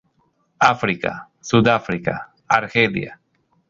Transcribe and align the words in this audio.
África: 0.71 1.27
Sudáfrica, 1.41 2.31
Argelia. 2.47 3.19